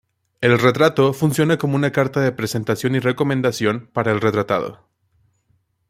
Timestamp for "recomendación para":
2.99-4.11